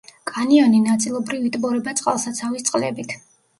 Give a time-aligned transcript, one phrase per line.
[0.29, 3.17] კანიონი ნაწილობრივ იტბორება წყალსაცავის წყლებით.